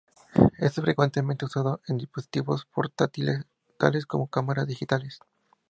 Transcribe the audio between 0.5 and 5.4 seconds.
Es frecuentemente usado en dispositivos portátiles tales como cámaras digitales.